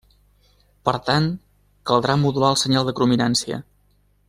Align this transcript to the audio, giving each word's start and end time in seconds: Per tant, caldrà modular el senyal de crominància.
Per 0.89 0.93
tant, 1.09 1.27
caldrà 1.91 2.17
modular 2.23 2.51
el 2.55 2.59
senyal 2.65 2.89
de 2.91 2.97
crominància. 3.01 3.63